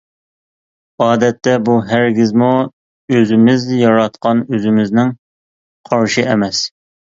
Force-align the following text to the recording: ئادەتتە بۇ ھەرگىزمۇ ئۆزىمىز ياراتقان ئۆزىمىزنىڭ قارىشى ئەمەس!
ئادەتتە 1.07 1.53
بۇ 1.67 1.75
ھەرگىزمۇ 1.89 2.47
ئۆزىمىز 3.19 3.69
ياراتقان 3.83 4.43
ئۆزىمىزنىڭ 4.49 5.15
قارىشى 5.93 6.29
ئەمەس! 6.35 6.67